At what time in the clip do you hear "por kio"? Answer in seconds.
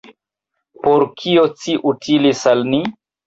0.85-1.43